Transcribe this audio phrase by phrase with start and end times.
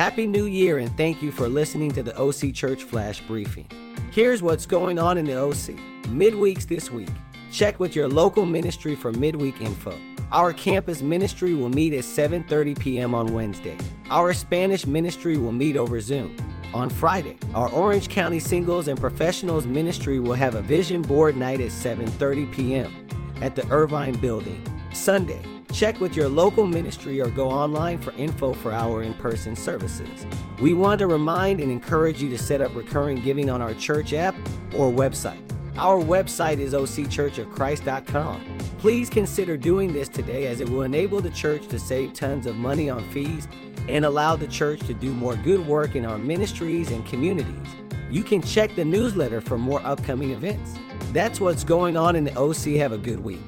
[0.00, 3.66] Happy New Year and thank you for listening to the OC Church Flash Briefing.
[4.10, 5.76] Here's what's going on in the OC.
[6.06, 7.10] Midweeks this week.
[7.52, 9.94] Check with your local ministry for midweek info.
[10.32, 13.14] Our campus ministry will meet at 7:30 p.m.
[13.14, 13.76] on Wednesday.
[14.08, 16.34] Our Spanish ministry will meet over Zoom.
[16.72, 21.60] On Friday, our Orange County Singles and Professionals ministry will have a vision board night
[21.60, 22.90] at 7:30 p.m.
[23.42, 24.64] at the Irvine building.
[24.92, 30.26] Sunday, check with your local ministry or go online for info for our in-person services.
[30.60, 34.12] We want to remind and encourage you to set up recurring giving on our church
[34.12, 34.34] app
[34.74, 35.40] or website.
[35.76, 38.58] Our website is occhurchofchrist.com.
[38.78, 42.56] Please consider doing this today as it will enable the church to save tons of
[42.56, 43.46] money on fees
[43.88, 47.68] and allow the church to do more good work in our ministries and communities.
[48.10, 50.74] You can check the newsletter for more upcoming events.
[51.12, 52.76] That's what's going on in the OC.
[52.78, 53.40] Have a good week.